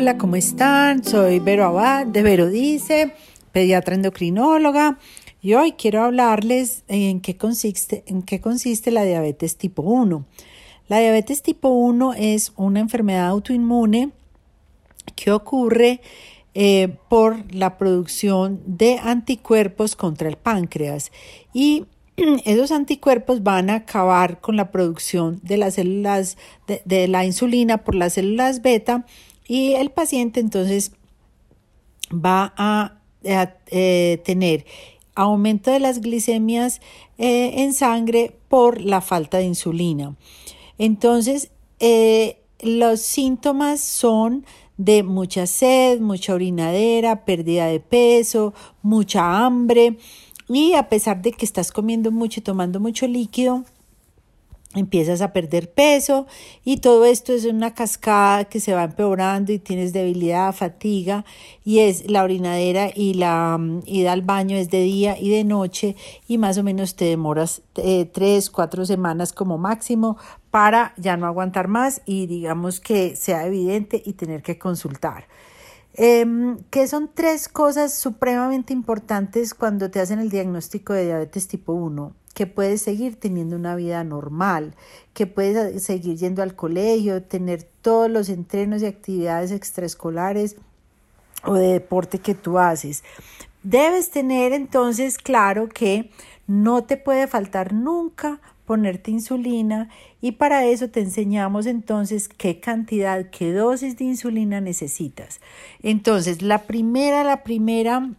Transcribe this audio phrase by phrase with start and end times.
[0.00, 1.02] Hola, ¿cómo están?
[1.02, 3.14] Soy Vero Abad de Vero Dice,
[3.50, 4.96] pediatra endocrinóloga,
[5.42, 10.24] y hoy quiero hablarles en qué consiste, en qué consiste la diabetes tipo 1.
[10.86, 14.12] La diabetes tipo 1 es una enfermedad autoinmune
[15.16, 16.00] que ocurre
[16.54, 21.10] eh, por la producción de anticuerpos contra el páncreas
[21.52, 21.86] y
[22.44, 26.38] esos anticuerpos van a acabar con la producción de las células
[26.84, 29.04] de, la insulina por las células beta
[29.48, 30.92] y el paciente entonces
[32.12, 34.64] va a, eh, tener
[35.16, 36.80] aumento de las glicemias
[37.16, 40.14] eh, en sangre por la falta de insulina.
[40.78, 49.98] Entonces, eh, los síntomas son de mucha sed, mucha orinadera, pérdida de peso, mucha hambre
[50.48, 53.64] y a pesar de que estás comiendo mucho y tomando mucho líquido,
[54.74, 56.26] empiezas a perder peso
[56.62, 61.24] y todo esto es una cascada que se va empeorando y tienes debilidad, fatiga
[61.64, 65.44] y es la orinadera y la mm, ida al baño es de día y de
[65.44, 65.96] noche
[66.26, 70.18] y más o menos te demoras eh, tres, cuatro semanas como máximo
[70.50, 75.26] para ya no aguantar más y digamos que sea evidente y tener que consultar.
[76.00, 81.72] Em, que son tres cosas supremamente importantes cuando te hacen el diagnóstico de diabetes tipo
[81.72, 84.76] 1 que puedes seguir teniendo una vida normal,
[85.12, 90.54] que puedes seguir yendo al colegio, tener todos los entrenos y actividades extraescolares
[91.42, 93.02] o de deporte que tú haces.
[93.64, 96.12] Debes tener entonces claro que
[96.46, 99.88] no te puede faltar nunca ponerte insulina
[100.20, 105.40] y para eso te enseñamos entonces qué cantidad, qué dosis de insulina necesitas.
[105.82, 108.10] Entonces, la primera, la primera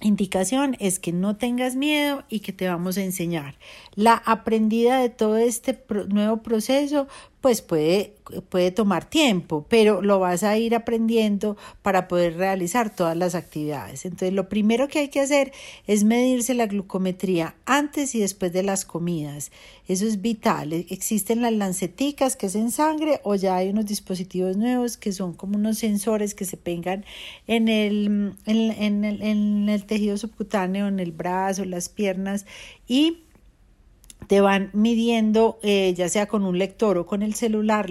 [0.00, 3.56] indicación es que no tengas miedo y que te vamos a enseñar.
[3.96, 5.78] La aprendida de todo este
[6.08, 7.06] nuevo proceso
[7.44, 8.14] pues puede,
[8.48, 14.06] puede tomar tiempo, pero lo vas a ir aprendiendo para poder realizar todas las actividades.
[14.06, 15.52] Entonces, lo primero que hay que hacer
[15.86, 19.52] es medirse la glucometría antes y después de las comidas.
[19.88, 20.72] Eso es vital.
[20.72, 25.34] Existen las lanceticas que es en sangre o ya hay unos dispositivos nuevos que son
[25.34, 27.04] como unos sensores que se pegan
[27.46, 32.46] en el, en, el, en el tejido subcutáneo, en el brazo, las piernas
[32.88, 33.23] y
[34.26, 37.90] te van midiendo, eh, ya sea con un lector o con el celular,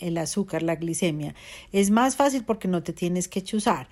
[0.00, 1.34] el azúcar, la glicemia.
[1.72, 3.88] Es más fácil porque no te tienes que chuzar.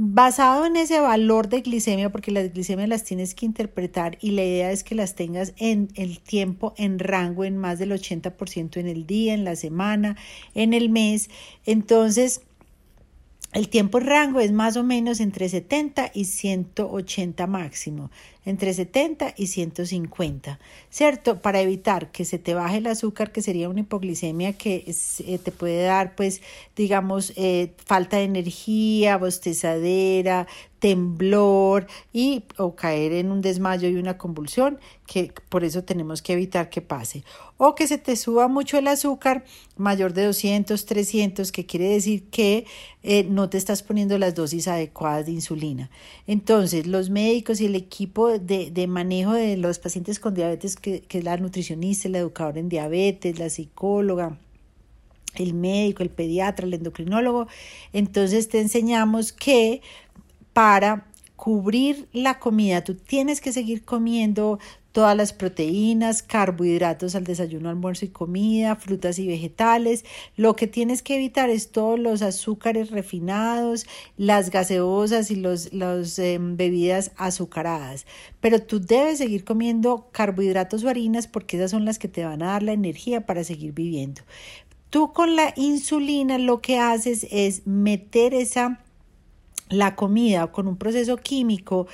[0.00, 4.44] Basado en ese valor de glicemia, porque las glicemias las tienes que interpretar y la
[4.44, 8.86] idea es que las tengas en el tiempo, en rango, en más del 80% en
[8.86, 10.16] el día, en la semana,
[10.54, 11.30] en el mes.
[11.66, 12.42] Entonces,
[13.54, 18.10] el tiempo rango es más o menos entre 70 y 180 máximo,
[18.48, 21.42] entre 70 y 150, ¿cierto?
[21.42, 25.52] Para evitar que se te baje el azúcar, que sería una hipoglicemia que eh, te
[25.52, 26.40] puede dar, pues,
[26.74, 30.46] digamos, eh, falta de energía, bostezadera,
[30.78, 36.34] temblor y o caer en un desmayo y una convulsión, que por eso tenemos que
[36.34, 37.24] evitar que pase.
[37.56, 39.44] O que se te suba mucho el azúcar,
[39.76, 42.66] mayor de 200, 300, que quiere decir que
[43.02, 45.90] eh, no te estás poniendo las dosis adecuadas de insulina.
[46.26, 51.00] Entonces, los médicos y el equipo de, de manejo de los pacientes con diabetes, que,
[51.02, 54.38] que es la nutricionista, la educadora en diabetes, la psicóloga,
[55.34, 57.46] el médico, el pediatra, el endocrinólogo,
[57.92, 59.82] entonces te enseñamos que
[60.52, 61.06] para
[61.38, 62.82] cubrir la comida.
[62.82, 64.58] Tú tienes que seguir comiendo
[64.90, 70.04] todas las proteínas, carbohidratos al desayuno, almuerzo y comida, frutas y vegetales.
[70.36, 76.18] Lo que tienes que evitar es todos los azúcares refinados, las gaseosas y las los,
[76.18, 78.04] em, bebidas azucaradas.
[78.40, 82.42] Pero tú debes seguir comiendo carbohidratos o harinas porque esas son las que te van
[82.42, 84.22] a dar la energía para seguir viviendo.
[84.90, 88.80] Tú con la insulina lo que haces es meter esa
[89.68, 91.86] la comida con un proceso químico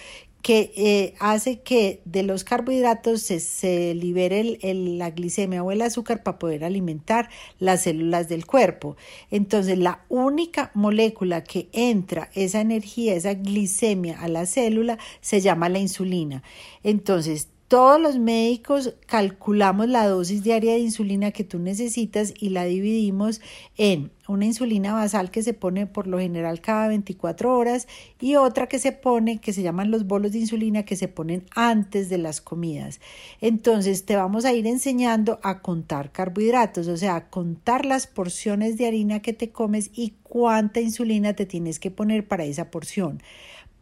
[0.45, 6.39] que eh, hace que de los carbohidratos se, libere la glicemia o el azúcar para
[6.39, 8.99] poder alimentar las células del cuerpo.
[9.31, 15.71] Entonces, la única molécula que entra esa energía, esa glicemia a la célula, se llama
[15.71, 16.43] la insulina.
[16.83, 22.65] Entonces, todos los médicos calculamos la dosis diaria de insulina que tú necesitas y la
[22.65, 23.41] dividimos
[23.77, 27.89] en una insulina basal que se pone por lo general cada 24 horas
[28.21, 31.45] y otra que se pone, que se llaman los bolos de insulina, que se ponen
[31.55, 33.01] antes de las comidas.
[33.41, 38.77] Entonces te vamos a ir enseñando a contar carbohidratos, o sea, a contar las porciones
[38.77, 43.23] de harina que te comes y cuánta insulina te tienes que poner para esa porción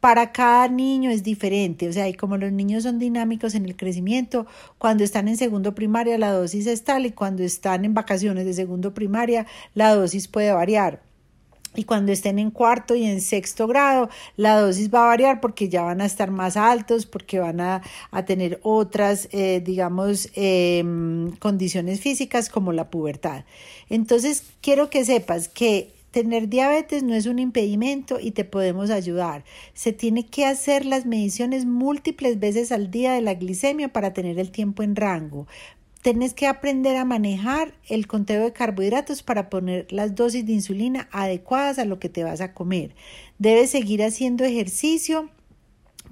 [0.03, 3.77] para cada niño es diferente, o sea, y como los niños son dinámicos en el
[3.77, 8.45] crecimiento, cuando están en segundo primaria la dosis es tal y cuando están en vacaciones
[8.45, 11.03] de segundo primaria la dosis puede variar.
[11.75, 15.69] y cuando estén en cuarto y en sexto grado, la dosis va a variar porque
[15.69, 17.81] ya van a estar más altos, porque van a,
[18.27, 23.45] tener otras, eh, digamos, em, condiciones físicas como la pubertad.
[23.89, 29.45] Entonces, quiero que sepas que Tener diabetes no es un impedimento y te podemos ayudar.
[29.73, 34.39] Se tiene que hacer las mediciones múltiples veces al día de la glicemia para tener
[34.39, 35.47] el tiempo en rango.
[36.03, 41.09] Tienes que aprender a manejar el conteo de carbohidratos para poner las dosis de insulina
[41.13, 42.95] adecuadas a lo que te vas a comer.
[43.39, 45.31] Debes seguir haciendo ejercicio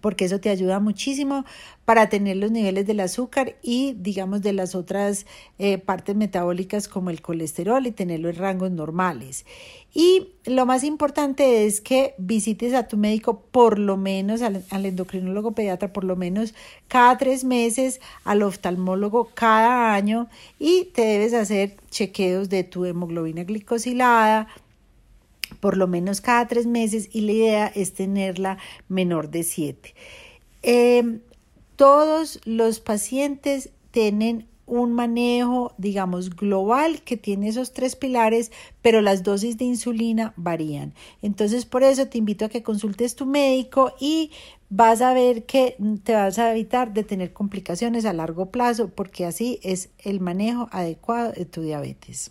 [0.00, 1.44] porque eso te ayuda muchísimo
[1.84, 5.26] para tener los niveles del azúcar y digamos de las otras
[5.58, 9.44] eh, partes metabólicas como el colesterol y tenerlo en rangos normales.
[9.92, 14.86] Y lo más importante es que visites a tu médico por lo menos, al, al
[14.86, 16.54] endocrinólogo pediatra por lo menos
[16.86, 20.28] cada tres meses, al oftalmólogo cada año
[20.58, 24.46] y te debes hacer chequeos de tu hemoglobina glicosilada,
[25.58, 28.58] por lo menos cada tres meses y la idea es tenerla
[28.88, 29.94] menor de 7.
[30.62, 31.20] Em,
[31.76, 38.52] todos los pacientes tienen un manejo, digamos, global que tiene esos tres pilares,
[38.82, 40.94] pero las dosis de insulina varían.
[41.22, 44.30] Entonces, por eso te invito a que consultes tu médico y
[44.68, 49.26] vas a ver que te vas a evitar de tener complicaciones a largo plazo, porque
[49.26, 52.30] así es el manejo adecuado de tu diabetes.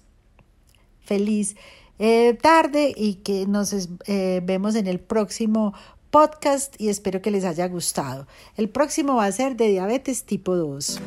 [1.01, 1.57] Feliz
[2.00, 3.74] eh, tarde y que nos
[4.07, 5.74] eh, vemos en el próximo
[6.10, 8.28] podcast y espero que les haya gustado.
[8.57, 11.00] El próximo va a ser de diabetes tipo 2.